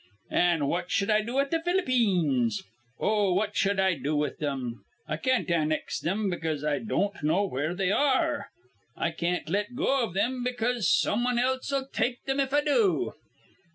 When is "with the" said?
1.35-1.59